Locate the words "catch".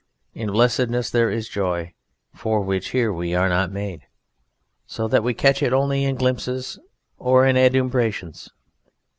5.35-5.61